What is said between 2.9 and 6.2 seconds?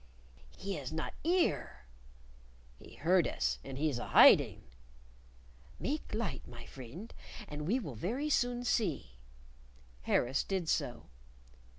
heard us, and he's a hiding." "Make